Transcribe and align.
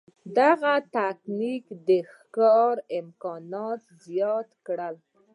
دغه 0.39 0.73
تکتیک 0.95 1.65
د 1.87 1.89
ښکار 2.11 2.75
امکانات 2.99 3.81
زیات 4.05 4.49
کړل. 4.65 4.95